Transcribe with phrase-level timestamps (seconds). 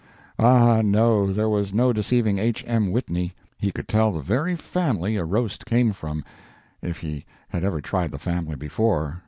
[0.39, 2.63] Ah, no, there was no deceiving H.
[2.65, 2.91] M.
[2.91, 3.35] Whitney.
[3.59, 6.23] He could tell the very family a roast came from,
[6.81, 9.19] if he had ever tried the family before.